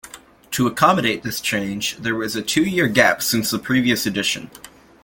[0.49, 4.49] To accommodate this change, there was a two-year gap since the previous edition.